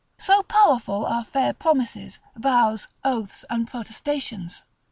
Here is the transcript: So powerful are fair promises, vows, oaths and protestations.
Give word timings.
So 0.17 0.41
powerful 0.41 1.05
are 1.05 1.23
fair 1.23 1.53
promises, 1.53 2.17
vows, 2.35 2.87
oaths 3.03 3.45
and 3.51 3.67
protestations. 3.67 4.63